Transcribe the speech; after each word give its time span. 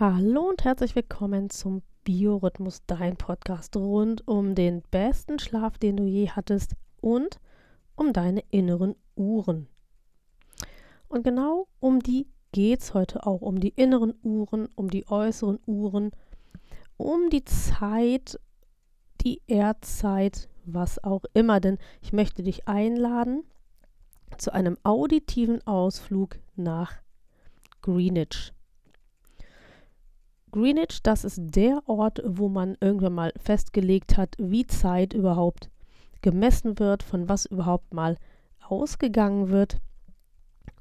Hallo 0.00 0.48
und 0.48 0.62
herzlich 0.62 0.94
willkommen 0.94 1.50
zum 1.50 1.82
Biorhythmus, 2.04 2.82
dein 2.86 3.16
Podcast 3.16 3.74
rund 3.76 4.28
um 4.28 4.54
den 4.54 4.80
besten 4.92 5.40
Schlaf, 5.40 5.76
den 5.76 5.96
du 5.96 6.04
je 6.04 6.30
hattest 6.30 6.76
und 7.00 7.40
um 7.96 8.12
deine 8.12 8.44
inneren 8.52 8.94
Uhren. 9.16 9.66
Und 11.08 11.24
genau 11.24 11.66
um 11.80 11.98
die 11.98 12.28
geht 12.52 12.78
es 12.78 12.94
heute 12.94 13.26
auch, 13.26 13.40
um 13.40 13.58
die 13.58 13.70
inneren 13.70 14.14
Uhren, 14.22 14.68
um 14.76 14.88
die 14.88 15.08
äußeren 15.08 15.58
Uhren, 15.66 16.12
um 16.96 17.28
die 17.28 17.44
Zeit, 17.44 18.38
die 19.22 19.42
Erdzeit, 19.48 20.48
was 20.64 21.02
auch 21.02 21.24
immer. 21.34 21.58
Denn 21.58 21.76
ich 22.02 22.12
möchte 22.12 22.44
dich 22.44 22.68
einladen 22.68 23.42
zu 24.36 24.52
einem 24.52 24.78
auditiven 24.84 25.66
Ausflug 25.66 26.38
nach 26.54 26.92
Greenwich. 27.82 28.52
Greenwich, 30.50 31.02
das 31.02 31.24
ist 31.24 31.40
der 31.40 31.82
Ort, 31.86 32.22
wo 32.24 32.48
man 32.48 32.76
irgendwann 32.80 33.14
mal 33.14 33.32
festgelegt 33.36 34.16
hat, 34.16 34.34
wie 34.38 34.66
Zeit 34.66 35.12
überhaupt 35.12 35.70
gemessen 36.22 36.78
wird, 36.78 37.02
von 37.02 37.28
was 37.28 37.46
überhaupt 37.46 37.92
mal 37.92 38.16
ausgegangen 38.66 39.50
wird. 39.50 39.78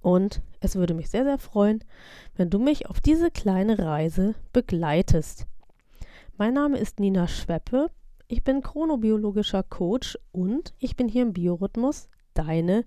Und 0.02 0.41
es 0.60 0.76
würde 0.76 0.94
mich 0.94 1.10
sehr, 1.10 1.24
sehr 1.24 1.38
freuen, 1.38 1.84
wenn 2.36 2.50
du 2.50 2.60
mich 2.60 2.88
auf 2.90 3.02
diese 3.02 3.30
kleine 3.30 3.80
Reise 3.80 4.36
begleitest. 4.54 5.48
Mein 6.38 6.54
Name 6.54 6.77
ist 6.77 6.99
Nina 6.99 7.27
Schweppe. 7.27 7.90
Ich 8.27 8.44
bin 8.44 8.62
chronobiologischer 8.62 9.63
Coach 9.63 10.18
und 10.32 10.74
ich 10.80 10.96
bin 10.96 11.08
hier 11.08 11.24
im 11.24 11.34
Biorhythmus 11.34 12.10
deine 12.34 12.86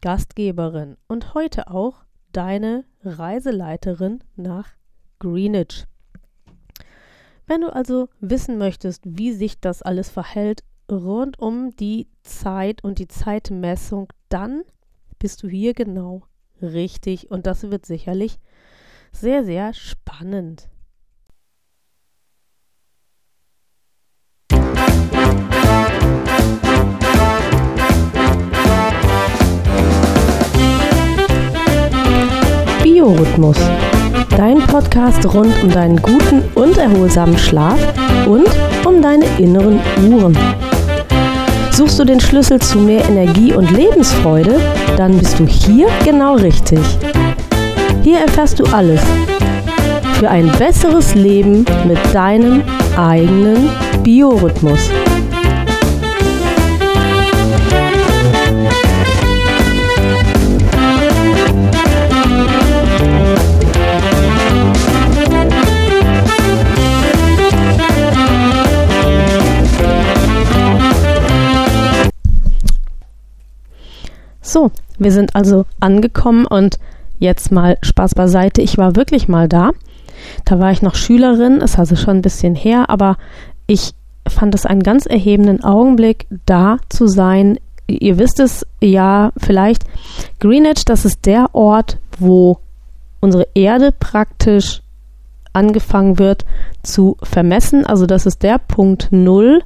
Gastgeberin 0.00 0.96
und 1.06 1.34
heute 1.34 1.70
auch 1.70 2.04
deine 2.32 2.84
Reiseleiterin 3.04 4.24
nach 4.36 4.68
Greenwich. 5.20 5.86
Wenn 7.46 7.62
du 7.62 7.74
also 7.74 8.08
wissen 8.20 8.56
möchtest, 8.58 9.02
wie 9.04 9.32
sich 9.32 9.60
das 9.60 9.82
alles 9.82 10.10
verhält 10.10 10.62
rund 10.90 11.38
um 11.38 11.74
die 11.76 12.08
Zeit 12.22 12.84
und 12.84 12.98
die 12.98 13.08
Zeitmessung, 13.08 14.08
dann 14.28 14.62
bist 15.18 15.42
du 15.42 15.48
hier 15.48 15.74
genau 15.74 16.22
richtig 16.60 17.30
und 17.30 17.46
das 17.46 17.70
wird 17.70 17.86
sicherlich 17.86 18.38
sehr, 19.12 19.44
sehr 19.44 19.74
spannend. 19.74 20.68
Biorhythmus 32.82 33.58
Dein 34.44 34.58
Podcast 34.58 35.24
rund 35.34 35.54
um 35.62 35.70
deinen 35.70 36.02
guten 36.02 36.42
und 36.56 36.76
erholsamen 36.76 37.38
Schlaf 37.38 37.78
und 38.26 38.48
um 38.84 39.00
deine 39.00 39.24
inneren 39.38 39.78
Uhren. 40.04 40.36
Suchst 41.70 42.00
du 42.00 42.04
den 42.04 42.18
Schlüssel 42.18 42.58
zu 42.58 42.78
mehr 42.78 43.08
Energie 43.08 43.52
und 43.52 43.70
Lebensfreude? 43.70 44.58
Dann 44.96 45.16
bist 45.16 45.38
du 45.38 45.46
hier 45.46 45.86
genau 46.04 46.34
richtig. 46.34 46.80
Hier 48.02 48.18
erfährst 48.18 48.58
du 48.58 48.64
alles 48.64 49.00
für 50.14 50.28
ein 50.28 50.50
besseres 50.58 51.14
Leben 51.14 51.64
mit 51.86 52.00
deinem 52.12 52.64
eigenen 52.96 53.70
Biorhythmus. 54.02 54.90
So, 74.52 74.70
wir 74.98 75.12
sind 75.12 75.34
also 75.34 75.64
angekommen 75.80 76.44
und 76.44 76.78
jetzt 77.18 77.52
mal 77.52 77.78
Spaß 77.80 78.14
beiseite. 78.14 78.60
Ich 78.60 78.76
war 78.76 78.96
wirklich 78.96 79.26
mal 79.26 79.48
da. 79.48 79.70
Da 80.44 80.58
war 80.58 80.70
ich 80.70 80.82
noch 80.82 80.94
Schülerin, 80.94 81.62
ist 81.62 81.78
also 81.78 81.96
schon 81.96 82.18
ein 82.18 82.22
bisschen 82.22 82.54
her, 82.54 82.90
aber 82.90 83.16
ich 83.66 83.92
fand 84.28 84.54
es 84.54 84.66
einen 84.66 84.82
ganz 84.82 85.06
erhebenden 85.06 85.64
Augenblick, 85.64 86.26
da 86.44 86.76
zu 86.90 87.06
sein. 87.06 87.58
Ihr 87.86 88.18
wisst 88.18 88.40
es 88.40 88.66
ja 88.82 89.32
vielleicht. 89.38 89.84
Greenwich, 90.38 90.84
das 90.84 91.06
ist 91.06 91.24
der 91.24 91.54
Ort, 91.54 91.96
wo 92.18 92.58
unsere 93.20 93.48
Erde 93.54 93.90
praktisch 93.98 94.82
angefangen 95.54 96.18
wird 96.18 96.44
zu 96.82 97.16
vermessen. 97.22 97.86
Also 97.86 98.04
das 98.04 98.26
ist 98.26 98.42
der 98.42 98.58
Punkt 98.58 99.08
Null, 99.12 99.62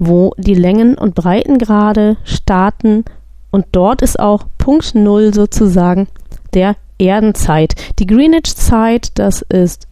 wo 0.00 0.32
die 0.38 0.54
Längen 0.54 0.98
und 0.98 1.14
Breitengrade 1.14 2.16
starten 2.24 3.04
und 3.52 3.66
dort 3.70 4.02
ist 4.02 4.18
auch 4.18 4.46
Punkt 4.58 4.96
Null 4.96 5.32
sozusagen 5.32 6.08
der 6.54 6.74
Erdenzeit. 6.98 7.74
Die 7.98 8.06
Greenwich-Zeit, 8.06 9.12
das 9.14 9.42
ist 9.42 9.86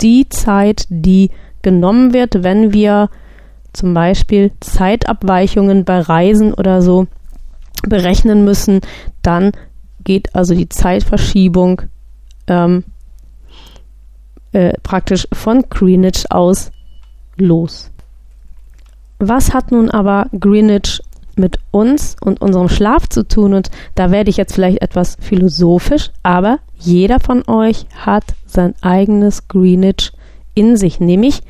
die 0.00 0.28
Zeit, 0.30 0.86
die 0.88 1.30
genommen 1.62 2.14
wird, 2.14 2.42
wenn 2.42 2.72
wir 2.72 3.10
zum 3.72 3.92
Beispiel 3.94 4.52
Zeitabweichungen 4.60 5.84
bei 5.84 6.00
Reisen 6.00 6.54
oder 6.54 6.82
so 6.82 7.06
berechnen 7.82 8.44
müssen, 8.44 8.80
dann 9.22 9.52
geht 10.04 10.34
also 10.34 10.54
die 10.54 10.68
Zeitverschiebung 10.68 11.82
ähm, 12.46 12.84
äh, 14.52 14.72
praktisch 14.82 15.28
von 15.32 15.64
Greenwich 15.68 16.30
aus 16.30 16.70
los. 17.36 17.90
Was 19.18 19.52
hat 19.52 19.70
nun 19.70 19.90
aber 19.90 20.26
Greenwich 20.38 21.00
mit 21.40 21.58
uns 21.70 22.16
und 22.20 22.40
unserem 22.40 22.68
Schlaf 22.68 23.08
zu 23.08 23.26
tun 23.26 23.54
und 23.54 23.70
da 23.94 24.10
werde 24.10 24.30
ich 24.30 24.36
jetzt 24.36 24.54
vielleicht 24.54 24.82
etwas 24.82 25.16
philosophisch, 25.20 26.10
aber 26.22 26.58
jeder 26.78 27.18
von 27.20 27.42
euch 27.48 27.86
hat 27.96 28.24
sein 28.46 28.74
eigenes 28.80 29.48
Greenwich 29.48 30.12
in 30.54 30.76
sich, 30.76 31.00
nämlich 31.00 31.40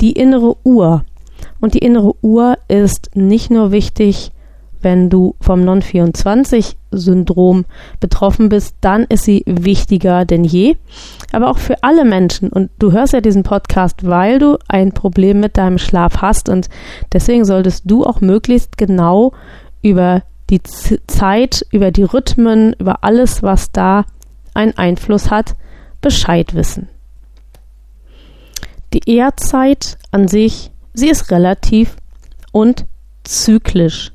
die 0.00 0.12
innere 0.12 0.56
Uhr. 0.64 1.04
Und 1.60 1.74
die 1.74 1.78
innere 1.78 2.14
Uhr 2.22 2.58
ist 2.68 3.10
nicht 3.14 3.50
nur 3.50 3.72
wichtig 3.72 4.32
wenn 4.82 5.10
du 5.10 5.34
vom 5.40 5.64
Non-24-Syndrom 5.64 7.64
betroffen 8.00 8.48
bist, 8.48 8.76
dann 8.80 9.04
ist 9.04 9.24
sie 9.24 9.42
wichtiger 9.46 10.24
denn 10.24 10.44
je. 10.44 10.76
Aber 11.32 11.50
auch 11.50 11.58
für 11.58 11.82
alle 11.82 12.04
Menschen. 12.04 12.50
Und 12.50 12.70
du 12.78 12.92
hörst 12.92 13.12
ja 13.12 13.20
diesen 13.20 13.42
Podcast, 13.42 14.06
weil 14.06 14.38
du 14.38 14.58
ein 14.68 14.92
Problem 14.92 15.40
mit 15.40 15.56
deinem 15.56 15.78
Schlaf 15.78 16.18
hast. 16.18 16.48
Und 16.48 16.68
deswegen 17.12 17.44
solltest 17.44 17.90
du 17.90 18.04
auch 18.04 18.20
möglichst 18.20 18.78
genau 18.78 19.32
über 19.82 20.22
die 20.50 20.62
Z 20.62 21.00
Zeit, 21.06 21.66
über 21.70 21.90
die 21.90 22.04
Rhythmen, 22.04 22.74
über 22.78 23.04
alles, 23.04 23.42
was 23.42 23.72
da 23.72 24.04
einen 24.54 24.76
Einfluss 24.76 25.30
hat, 25.30 25.56
Bescheid 26.00 26.54
wissen. 26.54 26.88
Die 28.92 29.16
Erdzeit 29.16 29.96
an 30.10 30.28
sich, 30.28 30.70
sie 30.92 31.08
ist 31.08 31.30
relativ 31.30 31.96
und 32.52 32.86
zyklisch. 33.24 34.12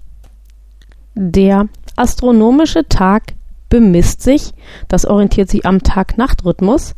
Der 1.20 1.68
astronomische 1.96 2.88
Tag 2.88 3.34
bemisst 3.70 4.22
sich, 4.22 4.54
das 4.88 5.08
orientiert 5.08 5.50
sich 5.50 5.66
am 5.66 5.82
Tag-Nacht-Rhythmus, 5.82 6.94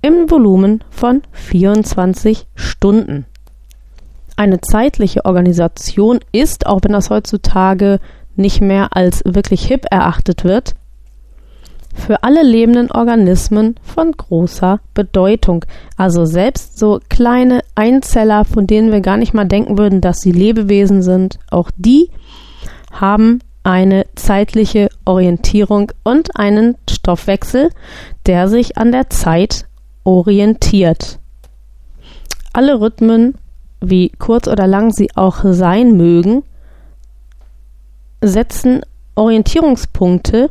im 0.00 0.30
Volumen 0.30 0.82
von 0.88 1.20
24 1.32 2.46
Stunden. 2.54 3.26
Eine 4.34 4.62
zeitliche 4.62 5.26
Organisation 5.26 6.20
ist, 6.32 6.64
auch 6.64 6.80
wenn 6.82 6.92
das 6.92 7.10
heutzutage 7.10 8.00
nicht 8.34 8.62
mehr 8.62 8.96
als 8.96 9.22
wirklich 9.26 9.66
hip 9.66 9.84
erachtet 9.90 10.42
wird, 10.42 10.74
für 11.92 12.22
alle 12.22 12.42
lebenden 12.42 12.90
Organismen 12.90 13.76
von 13.82 14.12
großer 14.12 14.80
Bedeutung. 14.94 15.64
Also 15.96 16.24
selbst 16.24 16.78
so 16.78 17.00
kleine 17.08 17.60
Einzeller, 17.74 18.44
von 18.44 18.66
denen 18.66 18.92
wir 18.92 19.00
gar 19.00 19.16
nicht 19.16 19.34
mal 19.34 19.46
denken 19.46 19.78
würden, 19.78 20.00
dass 20.00 20.20
sie 20.20 20.32
Lebewesen 20.32 21.02
sind, 21.02 21.38
auch 21.50 21.70
die 21.76 22.10
haben 22.90 23.40
eine 23.64 24.06
zeitliche 24.16 24.88
Orientierung 25.04 25.92
und 26.02 26.36
einen 26.36 26.76
Stoffwechsel, 26.90 27.70
der 28.26 28.48
sich 28.48 28.76
an 28.76 28.92
der 28.92 29.08
Zeit 29.10 29.66
orientiert. 30.04 31.18
Alle 32.52 32.80
Rhythmen, 32.80 33.36
wie 33.80 34.10
kurz 34.10 34.48
oder 34.48 34.66
lang 34.66 34.92
sie 34.92 35.10
auch 35.14 35.40
sein 35.44 35.96
mögen, 35.96 36.42
setzen 38.20 38.82
Orientierungspunkte 39.14 40.50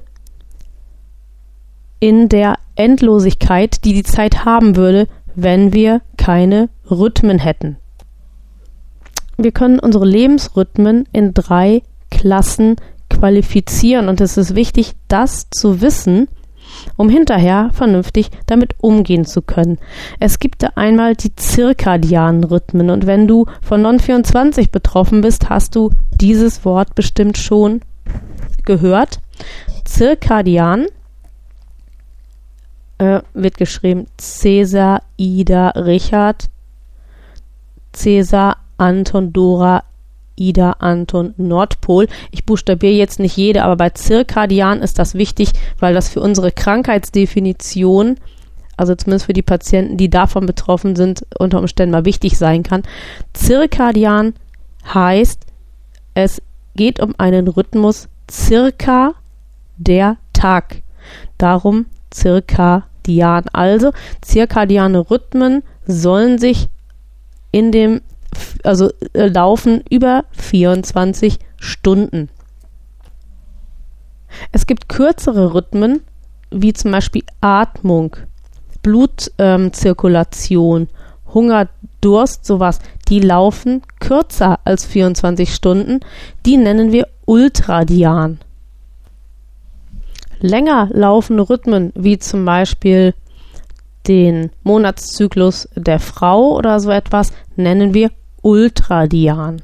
in 2.01 2.27
der 2.27 2.57
Endlosigkeit, 2.75 3.85
die 3.85 3.93
die 3.93 4.03
Zeit 4.03 4.43
haben 4.43 4.75
würde, 4.75 5.07
wenn 5.35 5.71
wir 5.71 6.01
keine 6.17 6.69
Rhythmen 6.89 7.39
hätten. 7.39 7.77
Wir 9.37 9.51
können 9.51 9.79
unsere 9.79 10.05
Lebensrhythmen 10.05 11.07
in 11.13 11.33
drei 11.33 11.83
Klassen 12.09 12.75
qualifizieren. 13.09 14.09
Und 14.09 14.19
es 14.19 14.35
ist 14.37 14.55
wichtig, 14.55 14.93
das 15.07 15.49
zu 15.51 15.81
wissen, 15.81 16.27
um 16.97 17.07
hinterher 17.07 17.69
vernünftig 17.71 18.29
damit 18.47 18.75
umgehen 18.81 19.25
zu 19.25 19.41
können. 19.41 19.77
Es 20.19 20.39
gibt 20.39 20.63
da 20.63 20.69
einmal 20.75 21.15
die 21.15 21.35
zirkadianen 21.35 22.43
Rhythmen 22.43 22.89
und 22.89 23.05
wenn 23.05 23.27
du 23.27 23.45
von 23.61 23.81
Non-24 23.81 24.71
betroffen 24.71 25.21
bist, 25.21 25.49
hast 25.49 25.75
du 25.75 25.91
dieses 26.19 26.65
Wort 26.65 26.95
bestimmt 26.95 27.37
schon 27.37 27.81
gehört. 28.65 29.19
Zirkadian 29.85 30.87
äh, 33.01 33.21
wird 33.33 33.57
geschrieben 33.57 34.05
Cäsar, 34.17 35.01
Ida, 35.17 35.69
Richard, 35.69 36.49
Cäsar, 37.93 38.57
Anton, 38.77 39.33
Dora, 39.33 39.83
Ida, 40.35 40.73
Anton, 40.79 41.33
Nordpol. 41.37 42.07
Ich 42.29 42.45
buchstabiere 42.45 42.93
jetzt 42.93 43.19
nicht 43.19 43.35
jede, 43.35 43.63
aber 43.63 43.75
bei 43.75 43.89
Zirkadian 43.89 44.81
ist 44.81 44.99
das 44.99 45.15
wichtig, 45.15 45.51
weil 45.79 45.95
das 45.95 46.09
für 46.09 46.21
unsere 46.21 46.51
Krankheitsdefinition, 46.51 48.17
also 48.77 48.93
zumindest 48.93 49.25
für 49.25 49.33
die 49.33 49.41
Patienten, 49.41 49.97
die 49.97 50.09
davon 50.09 50.45
betroffen 50.45 50.95
sind, 50.95 51.25
unter 51.39 51.59
Umständen 51.59 51.93
mal 51.93 52.05
wichtig 52.05 52.37
sein 52.37 52.61
kann. 52.61 52.83
Zirkadian 53.33 54.35
heißt, 54.93 55.43
es 56.13 56.41
geht 56.75 56.99
um 56.99 57.15
einen 57.17 57.47
Rhythmus 57.47 58.09
circa 58.29 59.15
der 59.77 60.17
Tag. 60.33 60.83
Darum 61.39 61.87
zirkadian. 63.01 63.43
Also 63.53 63.91
zirkadiane 64.21 65.09
Rhythmen 65.09 65.63
sollen 65.85 66.37
sich 66.37 66.67
in 67.51 67.71
dem 67.71 68.01
also 68.63 68.91
äh, 69.13 69.27
laufen 69.27 69.83
über 69.89 70.25
24 70.31 71.39
Stunden. 71.57 72.29
Es 74.53 74.65
gibt 74.65 74.87
kürzere 74.87 75.53
Rhythmen, 75.53 75.99
wie 76.51 76.71
zum 76.71 76.91
Beispiel 76.91 77.23
Atmung, 77.41 78.15
Blutzirkulation, 78.81 80.83
ähm, 80.83 80.87
Hunger, 81.33 81.67
Durst, 81.99 82.45
sowas. 82.45 82.79
Die 83.09 83.19
laufen 83.19 83.81
kürzer 83.99 84.59
als 84.63 84.85
24 84.85 85.53
Stunden. 85.53 85.99
Die 86.45 86.55
nennen 86.57 86.93
wir 86.93 87.07
ultradian. 87.25 88.39
Länger 90.41 90.89
laufende 90.91 91.49
Rhythmen, 91.49 91.91
wie 91.95 92.17
zum 92.17 92.45
Beispiel 92.45 93.13
den 94.07 94.49
Monatszyklus 94.63 95.69
der 95.75 95.99
Frau 95.99 96.55
oder 96.55 96.79
so 96.79 96.89
etwas, 96.89 97.31
nennen 97.55 97.93
wir 97.93 98.11
ultradian. 98.41 99.61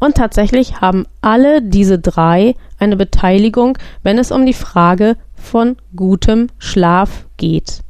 Und 0.00 0.16
tatsächlich 0.16 0.80
haben 0.80 1.06
alle 1.20 1.62
diese 1.62 1.98
drei 1.98 2.54
eine 2.78 2.96
Beteiligung, 2.96 3.78
wenn 4.02 4.18
es 4.18 4.30
um 4.30 4.46
die 4.46 4.52
Frage 4.52 5.16
von 5.34 5.76
gutem 5.96 6.48
Schlaf 6.58 7.26
geht. 7.36 7.82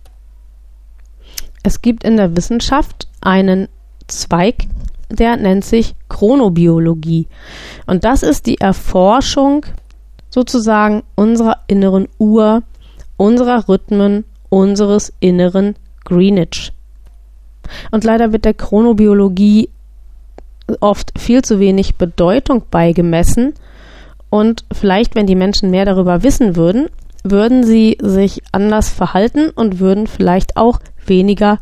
Es 1.62 1.82
gibt 1.82 2.04
in 2.04 2.16
der 2.16 2.36
Wissenschaft 2.36 3.08
einen 3.20 3.68
Zweig, 4.06 4.66
der 5.08 5.36
nennt 5.36 5.64
sich 5.64 5.94
Chronobiologie. 6.08 7.26
Und 7.86 8.04
das 8.04 8.22
ist 8.22 8.46
die 8.46 8.60
Erforschung 8.60 9.64
sozusagen 10.34 11.04
unserer 11.14 11.58
inneren 11.68 12.08
Uhr, 12.18 12.64
unserer 13.16 13.68
Rhythmen, 13.68 14.24
unseres 14.48 15.12
inneren 15.20 15.76
Greenwich. 16.04 16.72
Und 17.92 18.02
leider 18.02 18.32
wird 18.32 18.44
der 18.44 18.54
Chronobiologie 18.54 19.68
oft 20.80 21.12
viel 21.16 21.42
zu 21.42 21.60
wenig 21.60 21.94
Bedeutung 21.94 22.64
beigemessen. 22.68 23.54
Und 24.28 24.64
vielleicht, 24.72 25.14
wenn 25.14 25.28
die 25.28 25.36
Menschen 25.36 25.70
mehr 25.70 25.84
darüber 25.84 26.24
wissen 26.24 26.56
würden, 26.56 26.88
würden 27.22 27.62
sie 27.62 27.96
sich 28.02 28.42
anders 28.50 28.88
verhalten 28.88 29.50
und 29.50 29.78
würden 29.78 30.08
vielleicht 30.08 30.56
auch 30.56 30.80
weniger 31.06 31.58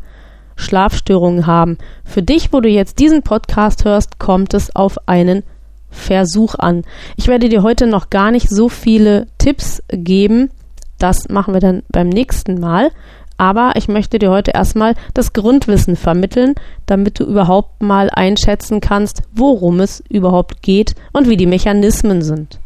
Schlafstörungen 0.55 1.45
haben. 1.45 1.77
Für 2.03 2.23
dich, 2.23 2.51
wo 2.51 2.59
du 2.59 2.69
jetzt 2.69 2.97
diesen 2.97 3.21
Podcast 3.21 3.85
hörst, 3.85 4.17
kommt 4.17 4.55
es 4.55 4.75
auf 4.75 4.97
einen 5.07 5.43
Versuch 5.93 6.55
an. 6.55 6.83
Ich 7.15 7.27
werde 7.27 7.47
dir 7.47 7.63
heute 7.63 7.87
noch 7.87 8.09
gar 8.09 8.31
nicht 8.31 8.49
so 8.49 8.67
viele 8.67 9.27
Tipps 9.37 9.81
geben. 9.89 10.49
Das 10.99 11.29
machen 11.29 11.53
wir 11.53 11.61
dann 11.61 11.83
beim 11.89 12.09
nächsten 12.09 12.59
Mal. 12.59 12.91
Aber 13.37 13.73
ich 13.75 13.87
möchte 13.87 14.19
dir 14.19 14.29
heute 14.29 14.51
erstmal 14.51 14.95
das 15.13 15.33
Grundwissen 15.33 15.95
vermitteln, 15.95 16.55
damit 16.85 17.19
du 17.19 17.23
überhaupt 17.23 17.81
mal 17.81 18.09
einschätzen 18.09 18.79
kannst, 18.79 19.23
worum 19.33 19.79
es 19.79 20.03
überhaupt 20.09 20.61
geht 20.61 20.95
und 21.11 21.29
wie 21.29 21.37
die 21.37 21.47
Mechanismen 21.47 22.21
sind. 22.21 22.59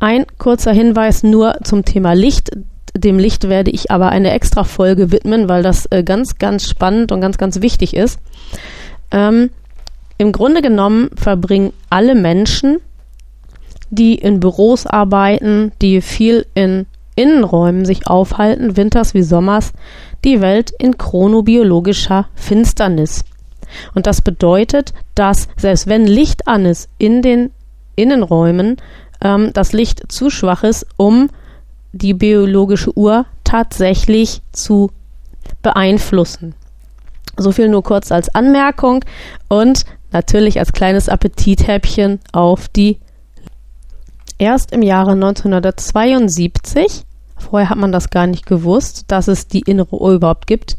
Ein 0.00 0.26
kurzer 0.38 0.72
Hinweis 0.72 1.22
nur 1.22 1.58
zum 1.62 1.84
Thema 1.84 2.12
Licht. 2.12 2.50
Dem 2.94 3.18
Licht 3.18 3.48
werde 3.48 3.70
ich 3.70 3.90
aber 3.90 4.10
eine 4.10 4.32
extra 4.32 4.64
Folge 4.64 5.12
widmen, 5.12 5.48
weil 5.48 5.62
das 5.62 5.86
äh, 5.86 6.02
ganz, 6.02 6.38
ganz 6.38 6.68
spannend 6.68 7.10
und 7.12 7.20
ganz, 7.20 7.38
ganz 7.38 7.62
wichtig 7.62 7.94
ist. 7.94 8.20
Ähm, 9.10 9.50
Im 10.18 10.32
Grunde 10.32 10.62
genommen 10.62 11.10
verbringen 11.16 11.72
alle 11.90 12.14
Menschen, 12.14 12.78
die 13.90 14.14
in 14.14 14.40
Büros 14.40 14.86
arbeiten, 14.86 15.72
die 15.82 16.00
viel 16.00 16.46
in 16.54 16.86
Innenräumen 17.14 17.84
sich 17.84 18.06
aufhalten, 18.06 18.76
winters 18.76 19.12
wie 19.12 19.22
sommers, 19.22 19.72
die 20.24 20.40
Welt 20.40 20.70
in 20.70 20.96
chronobiologischer 20.96 22.26
Finsternis. 22.34 23.24
Und 23.94 24.06
das 24.06 24.22
bedeutet, 24.22 24.94
dass 25.14 25.48
selbst 25.56 25.86
wenn 25.86 26.06
Licht 26.06 26.48
an 26.48 26.64
ist 26.64 26.88
in 26.98 27.22
den 27.22 27.50
Innenräumen, 27.96 28.76
ähm, 29.22 29.50
das 29.52 29.72
Licht 29.72 30.10
zu 30.10 30.30
schwach 30.30 30.62
ist, 30.62 30.86
um 30.96 31.28
die 31.92 32.14
biologische 32.14 32.96
Uhr 32.96 33.26
tatsächlich 33.44 34.40
zu 34.52 34.90
beeinflussen. 35.62 36.54
So 37.36 37.52
viel 37.52 37.68
nur 37.68 37.82
kurz 37.82 38.12
als 38.12 38.34
Anmerkung 38.34 39.04
und 39.48 39.84
natürlich 40.12 40.58
als 40.58 40.72
kleines 40.72 41.08
Appetithäppchen 41.08 42.20
auf 42.32 42.68
die 42.68 42.98
Erst 44.38 44.72
im 44.72 44.82
Jahre 44.82 45.12
1972, 45.12 47.04
vorher 47.36 47.70
hat 47.70 47.78
man 47.78 47.92
das 47.92 48.10
gar 48.10 48.26
nicht 48.26 48.44
gewusst, 48.44 49.04
dass 49.06 49.28
es 49.28 49.46
die 49.46 49.60
innere 49.60 49.94
Uhr 49.94 50.14
überhaupt 50.14 50.48
gibt, 50.48 50.76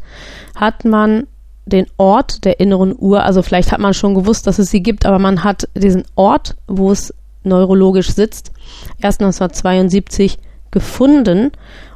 hat 0.54 0.84
man 0.84 1.26
den 1.64 1.86
Ort 1.96 2.44
der 2.44 2.60
inneren 2.60 2.94
Uhr, 2.94 3.22
also 3.22 3.40
vielleicht 3.40 3.72
hat 3.72 3.80
man 3.80 3.94
schon 3.94 4.14
gewusst, 4.14 4.46
dass 4.46 4.58
es 4.58 4.70
sie 4.70 4.82
gibt, 4.82 5.06
aber 5.06 5.18
man 5.18 5.44
hat 5.44 5.66
diesen 5.74 6.04
Ort, 6.14 6.56
wo 6.66 6.92
es 6.92 7.14
neurologisch 7.42 8.10
sitzt, 8.12 8.52
erst 8.98 9.22
1972 9.22 10.36
gefunden. 10.70 11.52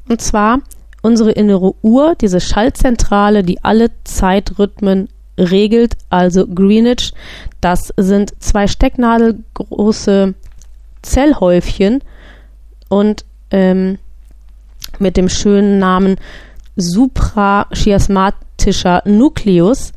Und 0.08 0.22
zwar 0.22 0.60
unsere 1.02 1.32
innere 1.32 1.74
Uhr, 1.82 2.14
diese 2.18 2.40
Schaltzentrale, 2.40 3.42
die 3.42 3.62
alle 3.62 3.90
Zeitrhythmen 4.04 5.08
regelt, 5.38 5.96
also 6.10 6.46
Greenwich. 6.46 7.14
Das 7.60 7.92
sind 7.96 8.34
zwei 8.42 8.66
stecknadelgroße 8.66 10.34
Zellhäufchen 11.02 12.02
und 12.88 13.24
ähm, 13.50 13.98
mit 14.98 15.16
dem 15.16 15.28
schönen 15.28 15.78
Namen 15.78 16.16
suprachiasmatischer 16.76 19.02
Nucleus. 19.04 19.92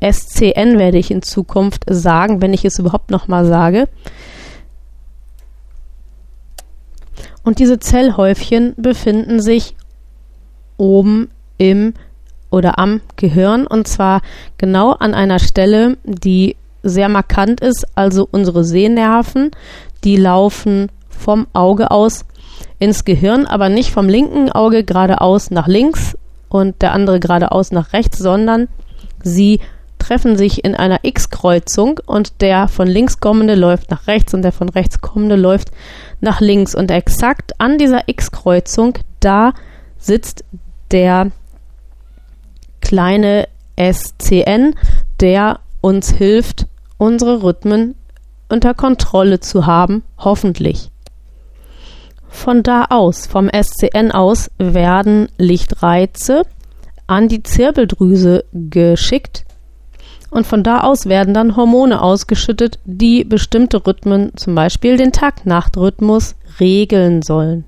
SCN 0.00 0.78
werde 0.78 0.98
ich 0.98 1.10
in 1.10 1.22
Zukunft 1.22 1.82
sagen, 1.88 2.40
wenn 2.40 2.54
ich 2.54 2.64
es 2.64 2.78
überhaupt 2.78 3.10
nochmal 3.10 3.44
sage. 3.44 3.88
Und 7.42 7.58
diese 7.58 7.80
Zellhäufchen 7.80 8.74
befinden 8.76 9.40
sich 9.40 9.74
oben 10.76 11.30
im 11.56 11.94
oder 12.50 12.78
am 12.78 13.00
Gehirn 13.16 13.66
und 13.66 13.88
zwar 13.88 14.22
genau 14.56 14.92
an 14.92 15.14
einer 15.14 15.38
Stelle, 15.38 15.96
die 16.04 16.56
sehr 16.82 17.08
markant 17.08 17.60
ist, 17.60 17.86
also 17.94 18.28
unsere 18.30 18.64
Sehnerven, 18.64 19.50
die 20.04 20.16
laufen 20.16 20.90
vom 21.08 21.46
Auge 21.52 21.90
aus 21.90 22.24
ins 22.78 23.04
Gehirn, 23.04 23.46
aber 23.46 23.68
nicht 23.68 23.90
vom 23.90 24.08
linken 24.08 24.50
Auge 24.50 24.84
geradeaus 24.84 25.50
nach 25.50 25.66
links 25.66 26.16
und 26.48 26.80
der 26.80 26.92
andere 26.92 27.20
geradeaus 27.20 27.72
nach 27.72 27.92
rechts, 27.92 28.18
sondern 28.18 28.68
sie 29.22 29.60
treffen 29.98 30.36
sich 30.36 30.64
in 30.64 30.74
einer 30.74 31.00
X-Kreuzung 31.02 32.00
und 32.06 32.40
der 32.40 32.68
von 32.68 32.86
links 32.86 33.20
kommende 33.20 33.54
läuft 33.54 33.90
nach 33.90 34.06
rechts 34.06 34.32
und 34.32 34.42
der 34.42 34.52
von 34.52 34.68
rechts 34.68 35.00
kommende 35.00 35.36
läuft 35.36 35.70
nach 36.20 36.40
links. 36.40 36.74
Und 36.74 36.90
exakt 36.90 37.60
an 37.60 37.78
dieser 37.78 38.08
X-Kreuzung, 38.08 38.94
da 39.20 39.52
sitzt 39.98 40.44
der 40.92 41.30
kleine 42.88 43.48
SCN, 43.76 44.74
der 45.20 45.60
uns 45.82 46.10
hilft, 46.10 46.66
unsere 46.96 47.42
Rhythmen 47.42 47.94
unter 48.48 48.72
Kontrolle 48.72 49.40
zu 49.40 49.66
haben, 49.66 50.02
hoffentlich. 50.16 50.90
Von 52.30 52.62
da 52.62 52.86
aus, 52.88 53.26
vom 53.26 53.50
SCN 53.50 54.10
aus, 54.10 54.50
werden 54.56 55.28
Lichtreize 55.36 56.44
an 57.06 57.28
die 57.28 57.42
Zirbeldrüse 57.42 58.46
geschickt 58.52 59.44
und 60.30 60.46
von 60.46 60.62
da 60.62 60.80
aus 60.80 61.06
werden 61.06 61.34
dann 61.34 61.56
Hormone 61.56 62.00
ausgeschüttet, 62.00 62.78
die 62.86 63.22
bestimmte 63.22 63.86
Rhythmen, 63.86 64.32
zum 64.34 64.54
Beispiel 64.54 64.96
den 64.96 65.12
Tag-Nacht-Rhythmus, 65.12 66.36
regeln 66.58 67.20
sollen. 67.20 67.64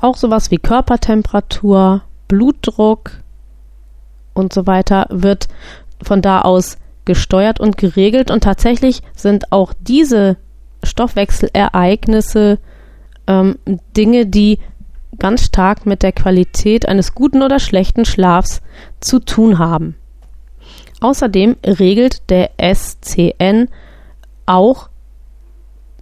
Auch 0.00 0.16
sowas 0.16 0.50
wie 0.50 0.58
Körpertemperatur, 0.58 2.02
Blutdruck 2.28 3.22
und 4.36 4.52
so 4.52 4.66
weiter 4.66 5.06
wird 5.10 5.48
von 6.02 6.22
da 6.22 6.42
aus 6.42 6.78
gesteuert 7.04 7.60
und 7.60 7.78
geregelt 7.78 8.30
und 8.30 8.44
tatsächlich 8.44 9.02
sind 9.14 9.52
auch 9.52 9.72
diese 9.80 10.36
Stoffwechselereignisse 10.82 12.58
ähm, 13.26 13.58
Dinge, 13.96 14.26
die 14.26 14.58
ganz 15.18 15.44
stark 15.44 15.86
mit 15.86 16.02
der 16.02 16.12
Qualität 16.12 16.88
eines 16.88 17.14
guten 17.14 17.42
oder 17.42 17.58
schlechten 17.58 18.04
Schlafs 18.04 18.60
zu 19.00 19.18
tun 19.20 19.58
haben. 19.58 19.96
Außerdem 21.00 21.56
regelt 21.64 22.28
der 22.30 22.50
SCN 22.58 23.68
auch 24.46 24.88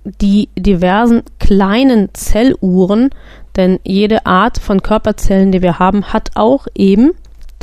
die 0.05 0.49
diversen 0.57 1.23
kleinen 1.39 2.11
Zelluhren, 2.13 3.11
denn 3.57 3.81
jede 3.85 4.27
Art 4.27 4.59
von 4.59 4.83
Körperzellen, 4.83 5.53
die 5.53 5.63
wir 5.63 5.79
haben, 5.79 6.13
hat 6.13 6.33
auch 6.35 6.67
eben, 6.75 7.13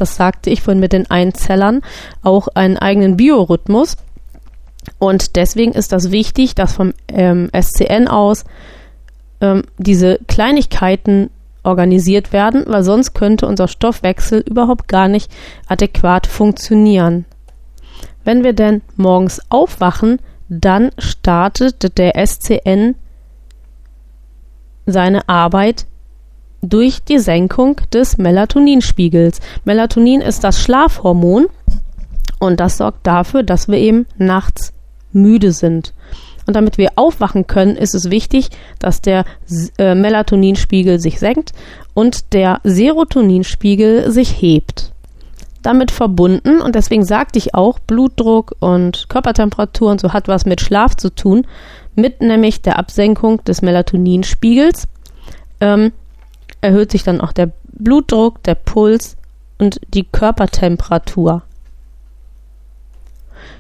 das 0.02 0.16
sagte 0.16 0.50
ich 0.50 0.64
vorhin 0.64 0.80
mit 0.80 0.94
den 0.94 1.10
Einzellern, 1.10 1.82
auch 2.24 2.48
einen 2.56 2.78
eigenen 2.78 3.18
Biorhythmus. 3.18 3.98
Und 4.98 5.36
deswegen 5.36 5.74
ist 5.74 5.92
das 5.92 6.12
wichtig, 6.12 6.56
dass 6.56 6.74
vom 6.74 6.94
ähm, 7.08 7.52
SCN 7.54 8.08
aus 8.08 8.46
ähm, 9.42 9.62
diese 9.78 10.20
Kleinigkeiten 10.28 11.30
organisiert 11.64 12.34
werden, 12.34 12.64
weil 12.66 12.84
sonst 12.84 13.14
könnte 13.14 13.46
unser 13.46 13.68
Stoffwechsel 13.68 14.40
überhaupt 14.40 14.88
gar 14.88 15.08
nicht 15.08 15.32
adäquat 15.68 16.26
funktionieren. 16.26 17.26
Wenn 18.24 18.44
wir 18.44 18.54
denn 18.54 18.82
morgens 18.96 19.40
aufwachen, 19.50 20.20
dann 20.50 20.90
startet 20.98 21.98
der 22.00 22.16
SCN 22.26 22.96
seine 24.88 25.30
Arbeit 25.30 25.86
durch 26.62 27.04
die 27.04 27.20
Senkung 27.20 27.82
des 27.94 28.18
Melatoninspiegels. 28.18 29.40
Melatonin 29.66 30.22
ist 30.22 30.44
das 30.44 30.62
Schlafhormon 30.62 31.48
und 32.40 32.60
das 32.60 32.78
sorgt 32.78 33.06
dafür, 33.06 33.44
dass 33.44 33.68
wir 33.68 33.78
eben 33.78 34.06
nachts 34.18 34.74
müde 35.12 35.52
sind. 35.52 35.94
Und 36.48 36.56
damit 36.56 36.78
wir 36.78 36.94
aufwachen 36.96 37.48
können, 37.48 37.76
ist 37.76 37.94
es 37.94 38.10
wichtig, 38.10 38.50
dass 38.80 39.02
der 39.02 39.26
äh, 39.78 39.96
Melatoninspiegel 39.96 41.00
sich 41.00 41.20
senkt 41.20 41.54
und 41.94 42.34
der 42.34 42.60
Serotoninspiegel 42.64 44.12
sich 44.12 44.42
hebt. 44.42 44.92
Damit 45.62 45.92
verbunden, 45.92 46.60
und 46.60 46.74
deswegen 46.74 47.06
sagte 47.06 47.38
ich 47.38 47.54
auch, 47.54 47.78
Blutdruck 47.78 48.56
und 48.60 49.08
Körpertemperatur 49.10 49.92
und 49.92 50.02
so 50.02 50.12
hat 50.14 50.28
was 50.28 50.46
mit 50.46 50.62
Schlaf 50.62 50.96
zu 50.96 51.14
tun, 51.14 51.46
mit 51.96 52.22
nämlich 52.22 52.64
der 52.64 52.80
Absenkung 52.80 53.44
des 53.44 53.62
Melatoninspiegels 53.62 54.88
ähm, 55.60 55.92
erhöht 56.62 56.92
sich 56.92 57.04
dann 57.04 57.22
auch 57.22 57.32
der 57.32 57.52
Blutdruck, 57.64 58.44
der 58.44 58.56
Puls 58.56 59.18
und 59.58 59.82
die 59.94 60.04
Körpertemperatur. 60.04 61.44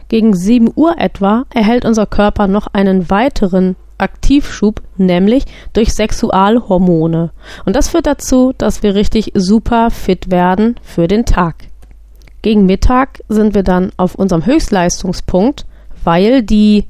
Gegen 0.07 0.35
7 0.35 0.71
Uhr 0.75 0.97
etwa 0.97 1.45
erhält 1.53 1.85
unser 1.85 2.05
Körper 2.05 2.47
noch 2.47 2.67
einen 2.67 3.09
weiteren 3.09 3.75
Aktivschub, 3.97 4.81
nämlich 4.97 5.45
durch 5.73 5.93
Sexualhormone. 5.93 7.31
Und 7.65 7.75
das 7.75 7.89
führt 7.89 8.07
dazu, 8.07 8.53
dass 8.57 8.83
wir 8.83 8.95
richtig 8.95 9.31
super 9.35 9.89
fit 9.89 10.29
werden 10.31 10.75
für 10.81 11.07
den 11.07 11.25
Tag. 11.25 11.55
Gegen 12.41 12.65
Mittag 12.65 13.21
sind 13.29 13.53
wir 13.53 13.63
dann 13.63 13.91
auf 13.97 14.15
unserem 14.15 14.45
Höchstleistungspunkt, 14.45 15.65
weil 16.03 16.41
die 16.41 16.87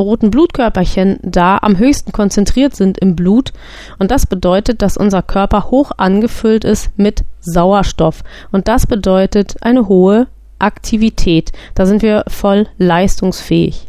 roten 0.00 0.30
Blutkörperchen 0.30 1.18
da 1.22 1.58
am 1.58 1.78
höchsten 1.78 2.12
konzentriert 2.12 2.74
sind 2.74 2.98
im 2.98 3.16
Blut. 3.16 3.52
Und 3.98 4.10
das 4.10 4.26
bedeutet, 4.26 4.82
dass 4.82 4.96
unser 4.96 5.22
Körper 5.22 5.70
hoch 5.70 5.92
angefüllt 5.96 6.64
ist 6.64 6.90
mit 6.98 7.24
Sauerstoff. 7.40 8.22
Und 8.50 8.68
das 8.68 8.86
bedeutet 8.86 9.56
eine 9.60 9.88
hohe 9.88 10.26
Aktivität. 10.58 11.52
Da 11.74 11.86
sind 11.86 12.02
wir 12.02 12.24
voll 12.28 12.66
leistungsfähig. 12.78 13.88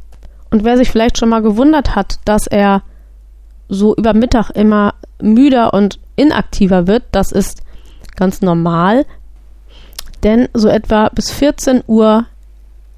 Und 0.51 0.63
wer 0.63 0.77
sich 0.77 0.91
vielleicht 0.91 1.17
schon 1.17 1.29
mal 1.29 1.41
gewundert 1.41 1.95
hat, 1.95 2.19
dass 2.25 2.47
er 2.47 2.83
so 3.69 3.95
über 3.95 4.13
Mittag 4.13 4.49
immer 4.51 4.95
müder 5.21 5.73
und 5.73 5.99
inaktiver 6.15 6.87
wird, 6.87 7.03
das 7.11 7.31
ist 7.31 7.63
ganz 8.15 8.41
normal, 8.41 9.05
denn 10.23 10.49
so 10.53 10.67
etwa 10.67 11.09
bis 11.09 11.31
14 11.31 11.83
Uhr 11.87 12.25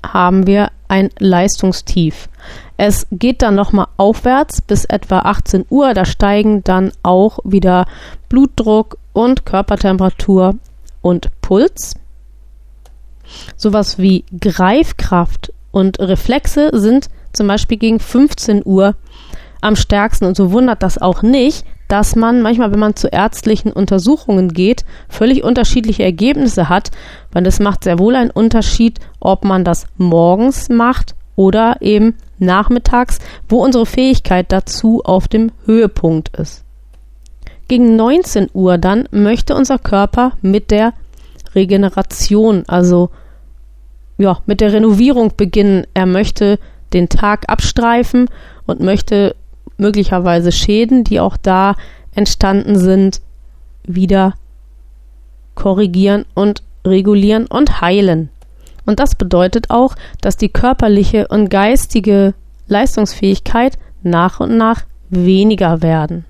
haben 0.06 0.48
wir 0.48 0.72
ein 0.88 1.10
Leistungstief. 1.20 2.28
Es 2.78 3.08
geht 3.12 3.42
dann 3.42 3.56
nochmal 3.56 3.88
aufwärts 3.98 4.62
bis 4.62 4.86
etwa 4.86 5.20
18 5.20 5.66
Uhr. 5.70 5.94
Da 5.94 6.06
steigen 6.06 6.64
dann 6.64 6.92
auch 7.04 7.40
wieder 7.44 7.86
Blutdruck 8.30 8.98
und 9.14 9.46
Körpertemperatur 9.46 10.56
und 11.02 11.30
Puls. 11.42 11.96
Sowas 13.56 14.00
wie 14.00 14.26
Greifkraft 14.40 15.54
und 15.72 16.00
Reflexe 16.00 16.72
sind 16.74 17.10
zum 17.32 17.48
Beispiel 17.48 17.78
gegen 17.78 18.00
15 18.00 18.64
Uhr 18.66 18.96
am 19.62 19.76
stärksten. 19.76 20.26
Und 20.26 20.36
so 20.36 20.52
wundert 20.52 20.84
das 20.84 20.98
auch 20.98 21.22
nicht, 21.22 21.66
dass 21.88 22.16
man 22.16 22.42
manchmal, 22.42 22.72
wenn 22.72 22.80
man 22.80 22.96
zu 22.96 23.08
ärztlichen 23.08 23.72
Untersuchungen 23.72 24.50
geht, 24.50 24.84
völlig 25.10 25.44
unterschiedliche 25.44 26.04
Ergebnisse 26.04 26.70
hat, 26.70 26.90
weil 27.32 27.46
es 27.46 27.60
macht 27.60 27.84
sehr 27.84 28.00
wohl 28.00 28.16
einen 28.16 28.32
Unterschied, 28.32 29.00
ob 29.20 29.46
man 29.46 29.64
das 29.64 29.86
morgens 29.98 30.70
macht 30.70 31.16
oder 31.36 31.78
eben 31.82 32.16
nachmittags, 32.40 33.20
wo 33.50 33.64
unsere 33.64 33.86
Fähigkeit 33.86 34.52
dazu 34.52 35.02
auf 35.04 35.28
dem 35.28 35.52
Höhepunkt 35.66 36.36
ist. 36.38 36.64
Gegen 37.68 37.96
19 37.96 38.50
Uhr 38.54 38.78
dann 38.78 39.08
möchte 39.12 39.56
unser 39.56 39.80
Körper 39.80 40.34
mit 40.42 40.70
der 40.70 40.94
Regeneration, 41.56 42.64
also 42.68 43.10
ja, 44.18 44.40
mit 44.46 44.62
der 44.62 44.74
Renovierung 44.74 45.34
beginnen. 45.36 45.88
Er 45.94 46.06
möchte 46.06 46.60
den 46.94 47.10
Tag 47.10 47.50
abstreifen 47.50 48.30
und 48.66 48.80
möchte 48.80 49.36
möglicherweise 49.78 50.52
Schäden, 50.52 51.04
die 51.04 51.20
auch 51.20 51.38
da 51.38 51.76
entstanden 52.14 52.78
sind, 52.78 53.22
wieder 53.84 54.36
korrigieren 55.56 56.26
und 56.36 56.64
regulieren 56.86 57.48
und 57.48 57.82
heilen. 57.82 58.30
Und 58.86 59.00
das 59.00 59.16
bedeutet 59.16 59.70
auch, 59.70 59.96
dass 60.22 60.38
die 60.38 60.50
körperliche 60.50 61.28
und 61.28 61.50
geistige 61.50 62.34
Leistungsfähigkeit 62.68 63.78
nach 64.02 64.40
und 64.40 64.58
nach 64.58 64.84
weniger 65.10 65.82
werden. 65.82 66.26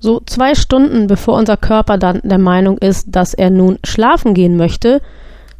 So 0.00 0.20
zwei 0.26 0.54
Stunden 0.54 1.06
bevor 1.06 1.38
unser 1.38 1.56
Körper 1.56 1.96
dann 1.96 2.20
der 2.22 2.38
Meinung 2.38 2.76
ist, 2.78 3.06
dass 3.08 3.32
er 3.32 3.50
nun 3.50 3.78
schlafen 3.84 4.34
gehen 4.34 4.56
möchte, 4.56 5.00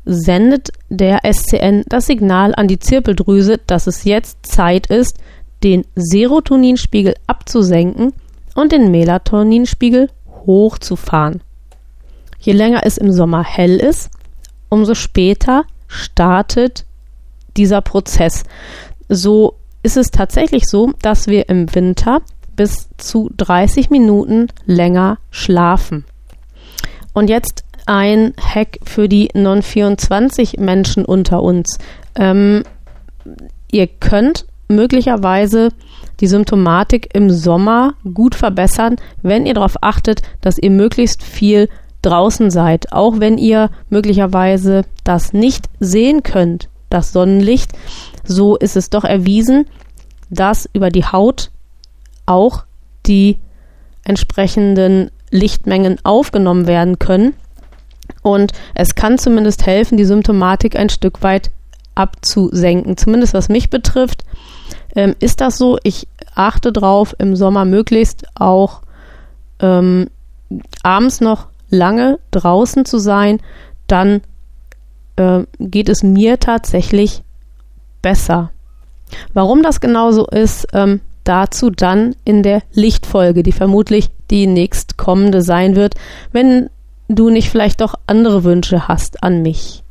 sendet 0.05 0.69
der 0.91 1.21
SCN 1.25 1.85
das 1.89 2.07
Signal 2.07 2.55
an 2.55 2.69
die 2.69 2.79
Zirbeldrüse, 2.79 3.59
dass 3.67 3.87
es 3.87 4.05
jetzt 4.05 4.45
Zeit 4.45 4.89
ist, 4.89 5.19
den 5.63 5.87
Serotoninspiegel 5.95 7.15
abzusenken 7.27 8.13
und 8.55 8.73
den 8.73 8.91
Melatoninspiegel 8.91 10.11
hochzufahren. 10.47 11.41
Je 12.39 12.53
länger 12.53 12.81
es 12.85 12.99
im 12.99 13.13
Sommer 13.13 13.43
hell 13.43 13.77
ist, 13.77 14.11
umso 14.75 14.95
später 14.95 15.65
startet 15.87 16.85
dieser 17.57 17.81
Prozess. 17.81 18.43
So 19.09 19.55
ist 19.85 19.97
es 19.97 20.11
tatsächlich 20.11 20.67
so, 20.67 20.93
dass 21.01 21.29
wir 21.29 21.49
im 21.49 21.73
Winter 21.75 22.23
bis 22.57 22.89
zu 22.99 23.31
30 23.37 23.91
Minuten 23.91 24.49
länger 24.67 25.19
schlafen. 25.31 26.05
Und 27.13 27.31
jetzt 27.31 27.65
ein 27.87 28.35
Hack 28.41 28.79
für 28.83 29.09
die 29.09 29.29
Non-24 29.33 30.61
Menschen 30.61 31.05
unter 31.05 31.43
uns. 31.43 31.79
Ähm, 32.17 32.65
ihr 33.71 33.87
könnt 33.87 34.47
möglicherweise 34.67 35.69
die 36.19 36.27
Symptomatik 36.27 37.15
im 37.15 37.31
Sommer 37.31 37.95
gut 38.13 38.35
verbessern, 38.35 38.97
wenn 39.23 39.47
ihr 39.47 39.55
darauf 39.55 39.77
achtet, 39.83 40.23
dass 40.41 40.59
ihr 40.59 40.71
möglichst 40.71 41.23
viel 41.23 41.69
draußen 42.05 42.51
seid, 42.51 42.93
auch 42.93 43.21
wenn 43.21 43.39
ihr 43.39 43.71
möglicherweise 43.91 44.83
das 45.05 45.33
nicht 45.33 45.69
sehen 45.81 46.23
könnt, 46.23 46.69
das 46.91 47.13
Sonnenlicht, 47.13 47.73
so 48.25 48.57
ist 48.57 48.77
es 48.77 48.91
doch 48.91 49.05
erwiesen, 49.05 49.67
dass 50.31 50.69
über 50.73 50.91
die 50.91 51.05
Haut 51.05 51.51
auch 52.27 52.65
die 53.07 53.39
entsprechenden 54.05 55.11
Lichtmengen 55.31 55.99
aufgenommen 56.05 56.67
werden 56.67 56.99
können. 56.99 57.35
Und 58.23 58.53
es 58.75 58.95
kann 58.95 59.19
zumindest 59.19 59.67
helfen, 59.67 59.97
die 59.97 60.05
Symptomatik 60.05 60.77
ein 60.77 60.89
Stück 60.89 61.23
weit 61.23 61.51
abzusenken. 61.95 62.97
Zumindest 62.97 63.35
was 63.35 63.49
mich 63.49 63.71
betrifft, 63.71 64.25
ähm, 64.95 65.15
ist 65.21 65.41
das 65.41 65.59
so. 65.59 65.79
Ich 65.83 66.07
achte 66.35 66.73
drauf, 66.73 67.15
im 67.19 67.37
Sommer 67.37 67.65
möglichst 67.65 68.27
auch 68.35 68.83
ähm, 69.61 70.09
abends 70.83 71.21
noch 71.21 71.49
lange 71.75 72.19
draußen 72.31 72.85
zu 72.85 72.99
sein, 72.99 73.41
dann 73.87 74.23
äh, 75.17 75.45
geht 75.59 75.89
es 75.89 76.03
mir 76.03 76.41
tatsächlich 76.41 77.23
besser. 78.03 78.51
Warum 79.33 79.63
das 79.63 79.81
genau 79.81 80.11
so 80.11 80.27
ist, 80.27 80.67
ähm, 80.73 81.01
dazu 81.25 81.71
dann 81.71 82.15
in 82.25 82.43
der 82.43 82.63
Lichtfolge, 82.73 83.43
die 83.43 83.53
vermutlich 83.53 84.11
die 84.31 84.47
nächstkommende 84.47 85.43
sein 85.43 85.77
wird, 85.77 85.95
wenn 86.33 86.71
du 87.09 87.31
nicht 87.31 87.51
vielleicht 87.51 87.81
doch 87.81 87.95
andere 88.07 88.45
Wünsche 88.45 88.89
hast 88.89 89.23
an 89.23 89.43
mich. 89.43 89.83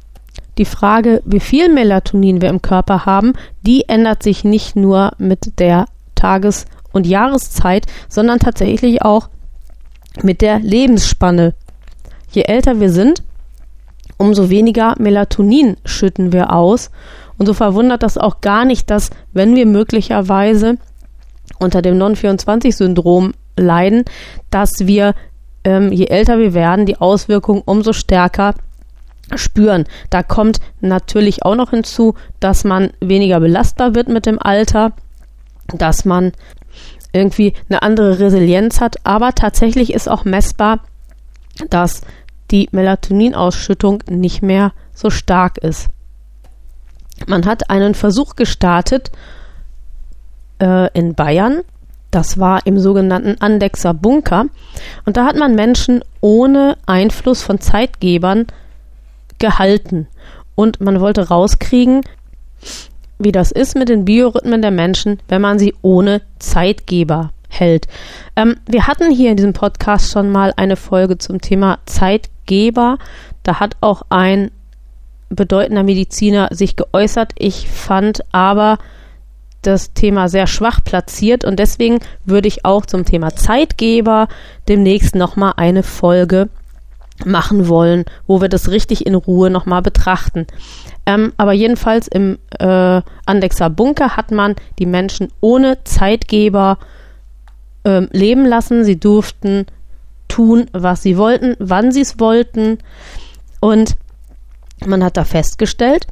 Die 0.58 0.66
Frage, 0.66 1.22
wie 1.26 1.40
viel 1.40 1.74
Melatonin 1.74 2.42
wir 2.42 2.50
im 2.50 2.62
Körper 2.62 3.06
haben, 3.06 3.34
die 3.62 3.90
ändert 3.90 4.22
sich 4.22 4.44
nicht 4.44 4.76
nur 4.76 5.14
mit 5.18 5.60
der 5.60 5.86
Tages- 6.16 6.66
und 6.92 7.08
Jahreszeit, 7.08 7.88
sondern 8.08 8.40
tatsächlich 8.40 9.02
auch 9.02 9.30
mit 10.22 10.42
der 10.42 10.60
Lebensspanne. 10.60 11.56
Je 12.34 12.44
älter 12.44 12.80
wir 12.80 12.90
sind, 12.90 13.24
umso 14.18 14.50
weniger 14.50 14.96
Melatonin 15.00 15.78
schütten 15.86 16.34
wir 16.34 16.54
aus. 16.54 16.92
Und 17.38 17.46
so 17.46 17.54
verwundert 17.54 18.04
das 18.04 18.18
auch 18.18 18.42
gar 18.42 18.66
nicht, 18.66 18.90
dass 18.90 19.10
wenn 19.34 19.56
wir 19.56 19.66
möglicherweise 19.66 20.78
unter 21.60 21.82
dem 21.82 21.98
Non-24-Syndrom 21.98 23.34
leiden, 23.58 24.06
dass 24.50 24.88
wir, 24.88 25.14
ähm, 25.64 25.92
je 25.92 26.08
älter 26.08 26.40
wir 26.40 26.54
werden, 26.54 26.86
die 26.86 26.98
Auswirkungen 26.98 27.62
umso 27.66 27.94
stärker 27.94 28.56
spüren. 29.36 29.86
Da 30.10 30.24
kommt 30.24 30.60
natürlich 30.82 31.44
auch 31.44 31.56
noch 31.56 31.72
hinzu, 31.72 32.16
dass 32.40 32.64
man 32.64 32.92
weniger 33.00 33.40
belastbar 33.40 33.96
wird 33.96 34.10
mit 34.10 34.26
dem 34.26 34.40
Alter, 34.40 34.92
dass 35.68 36.06
man 36.06 36.34
irgendwie 37.14 37.54
eine 37.70 37.82
andere 37.84 38.20
Resilienz 38.20 38.82
hat, 38.82 38.98
aber 39.06 39.34
tatsächlich 39.34 39.94
ist 39.94 40.10
auch 40.10 40.26
messbar, 40.26 40.80
dass 41.70 42.02
die 42.54 42.70
Melatoninausschüttung 42.72 44.04
nicht 44.08 44.44
mehr 44.44 44.72
so 44.94 45.10
stark 45.10 45.58
ist. 45.58 45.90
Man 47.26 47.46
hat 47.46 47.70
einen 47.72 47.96
Versuch 47.96 48.36
gestartet 48.36 49.12
äh, 50.62 50.88
in 50.98 51.16
Bayern, 51.16 51.62
das 52.12 52.38
war 52.38 52.66
im 52.68 52.78
sogenannten 52.78 53.42
Andexer 53.42 53.96
Bunker, 53.96 54.46
und 55.04 55.18
da 55.18 55.26
hat 55.26 55.36
man 55.36 55.56
Menschen 55.56 56.04
ohne 56.22 56.78
Einfluss 56.86 57.42
von 57.42 57.60
Zeitgebern 57.60 58.46
gehalten. 59.40 60.08
Und 60.54 60.80
man 60.80 61.00
wollte 61.00 61.30
rauskriegen, 61.30 62.02
wie 63.18 63.32
das 63.32 63.52
ist 63.52 63.76
mit 63.76 63.90
den 63.90 64.06
Biorhythmen 64.06 64.62
der 64.62 64.70
Menschen, 64.70 65.20
wenn 65.28 65.42
man 65.42 65.58
sie 65.58 65.74
ohne 65.82 66.22
Zeitgeber 66.38 67.32
hält. 67.60 67.88
Ähm, 68.36 68.58
wir 68.66 68.88
hatten 68.88 69.12
hier 69.12 69.32
in 69.32 69.38
diesem 69.38 69.54
Podcast 69.54 70.12
schon 70.12 70.32
mal 70.32 70.54
eine 70.56 70.76
Folge 70.76 71.18
zum 71.18 71.42
Thema 71.42 71.80
Zeitgeber. 71.86 72.98
Da 73.44 73.60
hat 73.60 73.76
auch 73.82 74.04
ein 74.10 74.52
bedeutender 75.30 75.84
Mediziner 75.84 76.50
sich 76.52 76.76
geäußert. 76.76 77.34
Ich 77.38 77.70
fand 77.70 78.24
aber 78.32 78.78
das 79.62 79.94
Thema 79.94 80.28
sehr 80.28 80.48
schwach 80.48 80.84
platziert 80.84 81.46
und 81.46 81.58
deswegen 81.58 82.00
würde 82.26 82.48
ich 82.48 82.66
auch 82.66 82.86
zum 82.86 83.06
Thema 83.06 83.36
Zeitgeber 83.36 84.28
demnächst 84.68 85.16
nochmal 85.16 85.54
eine 85.56 85.84
Folge 85.84 86.50
machen 87.26 87.68
wollen, 87.68 88.06
wo 88.28 88.42
wir 88.42 88.50
das 88.50 88.70
richtig 88.70 89.06
in 89.06 89.16
Ruhe 89.16 89.50
nochmal 89.50 89.82
betrachten. 89.82 90.48
Ähm, 91.06 91.34
aber 91.38 91.54
jedenfalls 91.54 92.08
im 92.08 92.40
äh, 92.60 93.02
Andexer 93.26 93.70
Bunker 93.70 94.18
hat 94.18 94.32
man 94.32 94.56
die 94.80 94.86
Menschen 94.86 95.30
ohne 95.40 95.84
Zeitgeber 95.84 96.78
ähm, 97.86 98.10
leben 98.12 98.46
lassen. 98.46 98.84
Sie 98.84 99.00
durften 99.00 99.66
tun, 100.28 100.66
was 100.72 101.04
sie 101.04 101.18
wollten, 101.18 101.56
wann 101.60 101.92
sie 101.92 102.02
es 102.02 102.20
wollten. 102.20 102.80
Und 103.60 103.96
man 104.86 105.04
hat 105.04 105.18
da 105.18 105.24
festgestellt, 105.24 106.08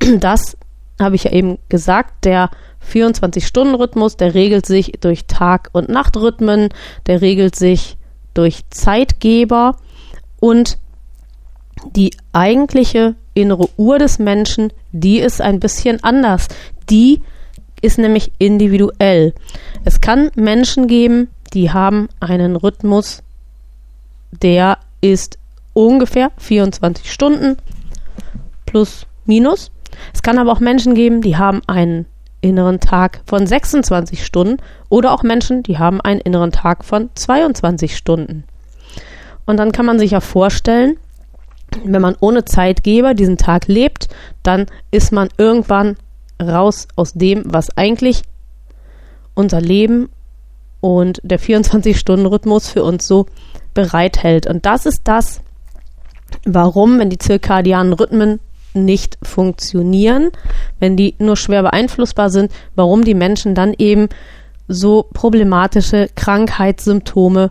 dass, 0.20 0.56
habe 1.00 1.16
ich 1.16 1.24
ja 1.24 1.32
eben 1.32 1.58
gesagt, 1.68 2.24
der 2.24 2.50
24-Stunden-Rhythmus, 2.92 4.16
der 4.16 4.34
regelt 4.34 4.66
sich 4.66 4.92
durch 5.00 5.26
Tag- 5.26 5.70
und 5.72 5.88
Nachtrhythmen, 5.88 6.68
der 7.06 7.20
regelt 7.20 7.56
sich 7.56 7.96
durch 8.34 8.62
Zeitgeber 8.70 9.76
und 10.40 10.78
die 11.94 12.16
eigentliche 12.32 13.16
innere 13.34 13.68
Uhr 13.76 13.98
des 13.98 14.18
Menschen, 14.18 14.72
die 14.92 15.18
ist 15.18 15.40
ein 15.40 15.60
bisschen 15.60 16.02
anders. 16.02 16.48
Die 16.90 17.22
ist 17.82 17.98
nämlich 17.98 18.32
individuell. 18.38 19.34
Es 19.84 20.00
kann 20.00 20.30
Menschen 20.34 20.86
geben, 20.86 21.28
die 21.54 21.70
haben 21.70 22.08
einen 22.20 22.56
Rhythmus, 22.56 23.22
der 24.42 24.78
ist 25.00 25.38
ungefähr 25.72 26.30
24 26.38 27.10
Stunden 27.10 27.56
plus 28.66 29.06
minus. 29.24 29.70
Es 30.12 30.22
kann 30.22 30.38
aber 30.38 30.52
auch 30.52 30.60
Menschen 30.60 30.94
geben, 30.94 31.22
die 31.22 31.36
haben 31.36 31.62
einen 31.66 32.06
inneren 32.40 32.80
Tag 32.80 33.20
von 33.26 33.46
26 33.46 34.24
Stunden 34.24 34.58
oder 34.88 35.12
auch 35.12 35.22
Menschen, 35.22 35.62
die 35.62 35.78
haben 35.78 36.00
einen 36.00 36.20
inneren 36.20 36.52
Tag 36.52 36.84
von 36.84 37.10
22 37.14 37.96
Stunden. 37.96 38.44
Und 39.44 39.56
dann 39.56 39.72
kann 39.72 39.86
man 39.86 39.98
sich 39.98 40.12
ja 40.12 40.20
vorstellen, 40.20 40.98
wenn 41.84 42.02
man 42.02 42.16
ohne 42.20 42.44
Zeitgeber 42.44 43.14
diesen 43.14 43.36
Tag 43.36 43.66
lebt, 43.66 44.08
dann 44.42 44.66
ist 44.90 45.12
man 45.12 45.28
irgendwann 45.36 45.96
raus 46.40 46.88
aus 46.96 47.12
dem, 47.12 47.42
was 47.46 47.76
eigentlich 47.76 48.22
unser 49.34 49.60
Leben 49.60 50.08
und 50.80 51.20
der 51.22 51.40
24-Stunden-Rhythmus 51.40 52.68
für 52.68 52.84
uns 52.84 53.06
so 53.06 53.26
bereithält. 53.74 54.46
Und 54.46 54.66
das 54.66 54.86
ist 54.86 55.02
das, 55.04 55.40
warum, 56.44 56.98
wenn 56.98 57.10
die 57.10 57.18
zirkadianen 57.18 57.92
Rhythmen 57.92 58.40
nicht 58.74 59.18
funktionieren, 59.22 60.30
wenn 60.78 60.96
die 60.96 61.14
nur 61.18 61.36
schwer 61.36 61.62
beeinflussbar 61.62 62.30
sind, 62.30 62.52
warum 62.74 63.04
die 63.04 63.14
Menschen 63.14 63.54
dann 63.54 63.74
eben 63.76 64.08
so 64.68 65.06
problematische 65.12 66.08
Krankheitssymptome 66.14 67.50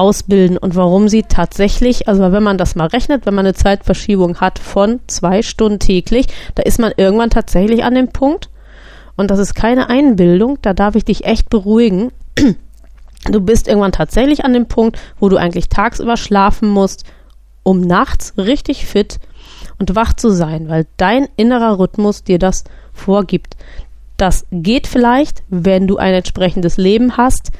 ausbilden 0.00 0.56
und 0.56 0.74
warum 0.76 1.08
sie 1.08 1.24
tatsächlich, 1.24 2.08
also 2.08 2.32
wenn 2.32 2.42
man 2.42 2.56
das 2.56 2.74
mal 2.74 2.86
rechnet, 2.86 3.26
wenn 3.26 3.34
man 3.34 3.44
eine 3.44 3.54
Zeitverschiebung 3.54 4.40
hat 4.40 4.58
von 4.58 5.00
zwei 5.06 5.42
Stunden 5.42 5.78
täglich, 5.78 6.26
da 6.54 6.62
ist 6.62 6.80
man 6.80 6.92
irgendwann 6.96 7.30
tatsächlich 7.30 7.84
an 7.84 7.94
dem 7.94 8.08
Punkt, 8.08 8.48
und 9.16 9.30
das 9.30 9.38
ist 9.38 9.54
keine 9.54 9.90
Einbildung, 9.90 10.58
da 10.62 10.72
darf 10.72 10.94
ich 10.94 11.04
dich 11.04 11.26
echt 11.26 11.50
beruhigen. 11.50 12.10
Du 13.30 13.42
bist 13.42 13.68
irgendwann 13.68 13.92
tatsächlich 13.92 14.46
an 14.46 14.54
dem 14.54 14.66
Punkt, 14.66 14.98
wo 15.18 15.28
du 15.28 15.36
eigentlich 15.36 15.68
tagsüber 15.68 16.16
schlafen 16.16 16.70
musst, 16.70 17.04
um 17.62 17.82
nachts 17.82 18.32
richtig 18.38 18.86
fit 18.86 19.18
und 19.78 19.94
wach 19.94 20.14
zu 20.14 20.30
sein, 20.30 20.70
weil 20.70 20.86
dein 20.96 21.28
innerer 21.36 21.78
Rhythmus 21.78 22.24
dir 22.24 22.38
das 22.38 22.64
vorgibt. 22.94 23.56
Das 24.16 24.46
geht 24.50 24.86
vielleicht, 24.86 25.42
wenn 25.50 25.86
du 25.86 25.98
ein 25.98 26.14
entsprechendes 26.14 26.78
Leben 26.78 27.18
hast, 27.18 27.50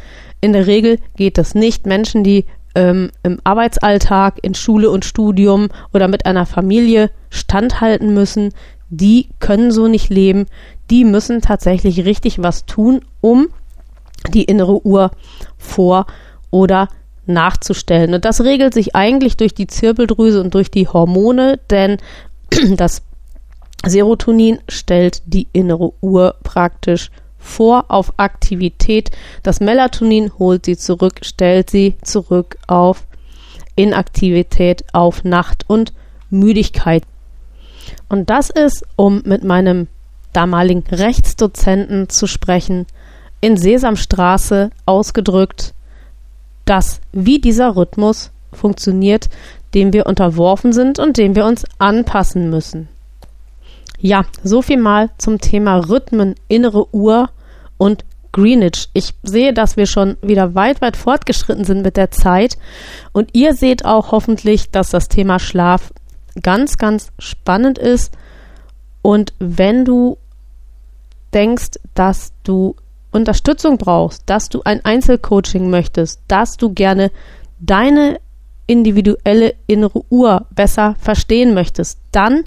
in 0.40 0.52
der 0.52 0.66
Regel 0.66 0.98
geht 1.16 1.38
das 1.38 1.54
nicht. 1.54 1.86
Menschen, 1.86 2.24
die 2.24 2.46
ähm, 2.74 3.10
im 3.22 3.40
Arbeitsalltag, 3.44 4.38
in 4.42 4.54
Schule 4.54 4.90
und 4.90 5.04
Studium 5.04 5.68
oder 5.92 6.08
mit 6.08 6.26
einer 6.26 6.46
Familie 6.46 7.10
standhalten 7.30 8.14
müssen, 8.14 8.52
die 8.88 9.28
können 9.38 9.70
so 9.70 9.88
nicht 9.88 10.10
leben. 10.10 10.46
Die 10.90 11.04
müssen 11.04 11.40
tatsächlich 11.40 12.04
richtig 12.04 12.42
was 12.42 12.66
tun, 12.66 13.02
um 13.20 13.48
die 14.34 14.44
innere 14.44 14.84
Uhr 14.84 15.10
vor 15.56 16.06
oder 16.50 16.88
nachzustellen. 17.26 18.14
Und 18.14 18.24
das 18.24 18.42
regelt 18.42 18.74
sich 18.74 18.94
eigentlich 18.94 19.36
durch 19.36 19.54
die 19.54 19.66
Zirbeldrüse 19.66 20.40
und 20.40 20.54
durch 20.54 20.70
die 20.70 20.88
Hormone, 20.88 21.60
denn 21.70 21.98
das 22.76 23.02
Serotonin 23.84 24.58
stellt 24.68 25.22
die 25.26 25.46
innere 25.52 25.92
Uhr 26.00 26.34
praktisch 26.42 27.10
vor 27.40 27.86
auf 27.88 28.12
Aktivität. 28.18 29.10
Das 29.42 29.60
Melatonin 29.60 30.30
holt 30.38 30.66
sie 30.66 30.76
zurück, 30.76 31.20
stellt 31.22 31.70
sie 31.70 31.96
zurück 32.02 32.58
auf 32.66 33.06
Inaktivität, 33.74 34.84
auf 34.92 35.24
Nacht 35.24 35.64
und 35.66 35.92
Müdigkeit. 36.28 37.02
Und 38.08 38.30
das 38.30 38.50
ist, 38.50 38.84
um 38.96 39.22
mit 39.24 39.42
meinem 39.42 39.88
damaligen 40.32 40.84
Rechtsdozenten 40.90 42.08
zu 42.08 42.26
sprechen, 42.26 42.86
in 43.40 43.56
Sesamstraße 43.56 44.70
ausgedrückt, 44.86 45.74
dass 46.66 47.00
wie 47.12 47.40
dieser 47.40 47.74
Rhythmus 47.74 48.30
funktioniert, 48.52 49.28
dem 49.74 49.92
wir 49.92 50.06
unterworfen 50.06 50.72
sind 50.72 50.98
und 50.98 51.16
dem 51.16 51.34
wir 51.34 51.46
uns 51.46 51.64
anpassen 51.78 52.50
müssen. 52.50 52.88
Ja, 54.02 54.24
so 54.42 54.62
viel 54.62 54.78
mal 54.78 55.10
zum 55.18 55.38
Thema 55.38 55.76
Rhythmen, 55.76 56.34
innere 56.48 56.94
Uhr 56.94 57.28
und 57.76 58.04
Greenwich. 58.32 58.88
Ich 58.94 59.12
sehe, 59.22 59.52
dass 59.52 59.76
wir 59.76 59.86
schon 59.86 60.16
wieder 60.22 60.54
weit, 60.54 60.80
weit 60.80 60.96
fortgeschritten 60.96 61.64
sind 61.64 61.82
mit 61.82 61.98
der 61.98 62.10
Zeit. 62.10 62.56
Und 63.12 63.30
ihr 63.34 63.54
seht 63.54 63.84
auch 63.84 64.12
hoffentlich, 64.12 64.70
dass 64.70 64.90
das 64.90 65.08
Thema 65.08 65.38
Schlaf 65.38 65.92
ganz, 66.40 66.78
ganz 66.78 67.12
spannend 67.18 67.76
ist. 67.78 68.16
Und 69.02 69.34
wenn 69.38 69.84
du 69.84 70.16
denkst, 71.34 71.78
dass 71.94 72.32
du 72.42 72.76
Unterstützung 73.10 73.76
brauchst, 73.76 74.22
dass 74.26 74.48
du 74.48 74.62
ein 74.64 74.82
Einzelcoaching 74.84 75.68
möchtest, 75.68 76.22
dass 76.26 76.56
du 76.56 76.72
gerne 76.72 77.10
deine 77.58 78.18
individuelle 78.66 79.54
innere 79.66 80.02
Uhr 80.08 80.46
besser 80.54 80.94
verstehen 81.00 81.52
möchtest, 81.52 81.98
dann 82.12 82.44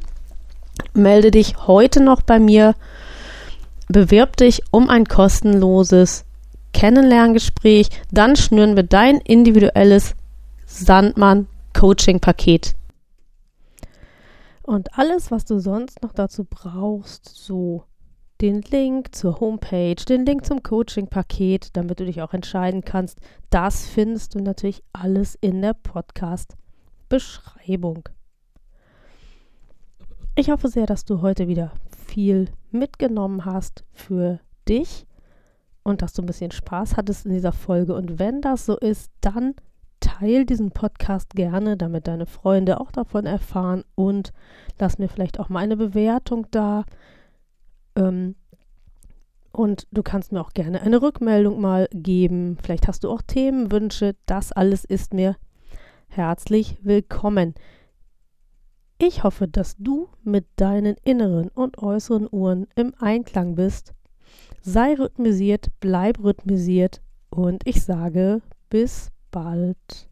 melde 0.93 1.31
dich 1.31 1.67
heute 1.67 2.01
noch 2.01 2.21
bei 2.21 2.39
mir 2.39 2.75
bewirb 3.89 4.37
dich 4.37 4.61
um 4.71 4.89
ein 4.89 5.03
kostenloses 5.05 6.23
Kennenlerngespräch, 6.73 7.89
dann 8.11 8.35
schnüren 8.35 8.75
wir 8.75 8.83
dein 8.83 9.17
individuelles 9.17 10.15
Sandmann-Coaching-Paket. 10.65 12.73
Und 14.63 14.97
alles, 14.97 15.29
was 15.29 15.45
du 15.45 15.59
sonst 15.59 16.01
noch 16.01 16.13
dazu 16.13 16.47
brauchst, 16.49 17.29
so 17.29 17.83
den 18.41 18.63
Link 18.63 19.13
zur 19.13 19.39
Homepage, 19.39 19.93
den 19.95 20.25
Link 20.25 20.43
zum 20.45 20.63
Coaching-Paket, 20.63 21.77
damit 21.77 21.99
du 21.99 22.05
dich 22.05 22.19
auch 22.21 22.33
entscheiden 22.33 22.83
kannst, 22.83 23.19
das 23.49 23.85
findest 23.85 24.35
du 24.35 24.39
natürlich 24.39 24.83
alles 24.91 25.37
in 25.39 25.61
der 25.61 25.75
Podcast-Beschreibung. 25.75 28.09
Ich 30.35 30.49
hoffe 30.49 30.67
sehr, 30.67 30.87
dass 30.87 31.05
du 31.05 31.21
heute 31.21 31.47
wieder 31.47 31.71
viel 32.07 32.49
mitgenommen 32.71 33.45
hast 33.45 33.85
für 33.91 34.39
dich 34.67 35.05
und 35.83 36.01
dass 36.01 36.13
du 36.13 36.23
ein 36.23 36.25
bisschen 36.25 36.49
Spaß 36.49 36.97
hattest 36.97 37.27
in 37.27 37.33
dieser 37.33 37.51
Folge. 37.51 37.93
Und 37.93 38.17
wenn 38.17 38.41
das 38.41 38.65
so 38.65 38.75
ist, 38.75 39.11
dann 39.21 39.53
teile 39.99 40.47
diesen 40.47 40.71
Podcast 40.71 41.35
gerne, 41.35 41.77
damit 41.77 42.07
deine 42.07 42.25
Freunde 42.25 42.81
auch 42.81 42.91
davon 42.91 43.27
erfahren 43.27 43.83
und 43.93 44.33
lass 44.79 44.97
mir 44.97 45.07
vielleicht 45.07 45.39
auch 45.39 45.49
mal 45.49 45.59
eine 45.59 45.77
Bewertung 45.77 46.47
da. 46.49 46.85
Ähm, 47.95 48.33
und 49.51 49.87
du 49.91 50.01
kannst 50.01 50.31
mir 50.31 50.41
auch 50.41 50.53
gerne 50.53 50.81
eine 50.81 50.99
Rückmeldung 50.99 51.61
mal 51.61 51.87
geben. 51.93 52.57
Vielleicht 52.63 52.87
hast 52.87 53.03
du 53.03 53.11
auch 53.11 53.21
Themenwünsche. 53.21 54.15
Das 54.25 54.51
alles 54.51 54.83
ist 54.83 55.13
mir 55.13 55.35
herzlich 56.07 56.79
willkommen. 56.81 57.53
Ich 59.05 59.23
hoffe, 59.23 59.49
dass 59.49 59.75
du 59.77 60.07
mit 60.23 60.45
deinen 60.55 60.95
inneren 61.03 61.49
und 61.49 61.77
äußeren 61.77 62.25
Uhren 62.31 62.67
im 62.75 62.93
Einklang 62.99 63.55
bist. 63.55 63.93
Sei 64.61 64.93
rhythmisiert, 64.93 65.67
bleib 65.81 66.23
rhythmisiert 66.23 67.01
und 67.29 67.67
ich 67.67 67.83
sage 67.83 68.41
bis 68.69 69.09
bald. 69.29 70.07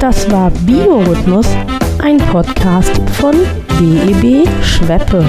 Das 0.00 0.28
war 0.32 0.50
Biorhythmus, 0.66 1.46
ein 2.02 2.18
Podcast 2.18 2.98
von 3.12 3.36
BEB 3.78 4.48
Schweppe. 4.64 5.24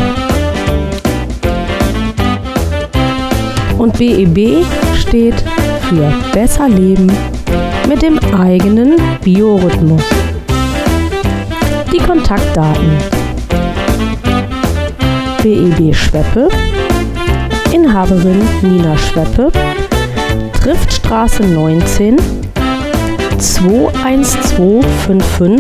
Und 3.81 3.97
BEB 3.97 4.63
steht 4.95 5.43
für 5.89 6.13
Besser 6.33 6.69
Leben 6.69 7.11
mit 7.89 8.03
dem 8.03 8.19
eigenen 8.39 9.01
Biorhythmus. 9.23 10.03
Die 11.91 11.97
Kontaktdaten. 11.97 12.95
BEB 15.41 15.95
Schweppe, 15.95 16.49
Inhaberin 17.73 18.47
Nina 18.61 18.95
Schweppe, 18.99 19.51
Triftstraße 20.61 21.41
19, 21.41 22.17
21255 23.39 25.59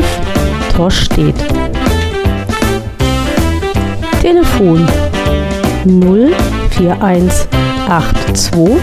Torstedt. 0.75 1.43
Telefon 4.21 4.85
04182 7.87 8.79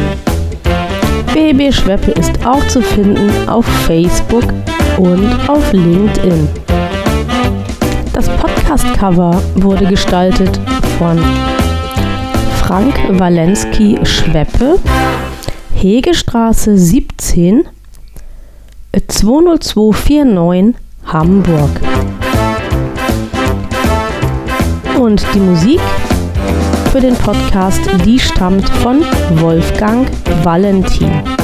BEB 1.34 1.74
Schweppe 1.74 2.12
ist 2.12 2.46
auch 2.46 2.66
zu 2.68 2.82
finden 2.82 3.32
auf 3.50 3.66
Facebook 3.66 4.46
und 4.98 5.28
auf 5.48 5.74
LinkedIn. 5.74 6.48
Das 8.14 8.30
Podcast-Cover 8.30 9.42
wurde 9.56 9.88
gestaltet 9.88 10.60
von 11.00 11.20
Frank 12.60 12.94
Walensky 13.20 13.98
Schweppe 14.04 14.78
Hegestraße 15.74 16.78
17 16.78 17.64
20249 19.08 20.76
Hamburg. 21.06 21.70
Und 25.00 25.26
die 25.34 25.40
Musik 25.40 25.80
für 26.94 27.02
den 27.02 27.16
Podcast, 27.16 27.82
die 28.06 28.20
stammt 28.20 28.70
von 28.70 29.04
Wolfgang 29.42 30.08
Valentin. 30.44 31.43